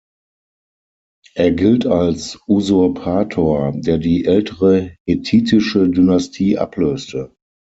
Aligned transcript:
Er 1.35 1.51
gilt 1.51 1.85
als 1.85 2.39
Usurpator, 2.47 3.71
der 3.75 3.99
die 3.99 4.25
ältere 4.25 4.95
hethitische 5.05 5.89
Dynastie 5.89 6.57
ablöste. 6.57 7.35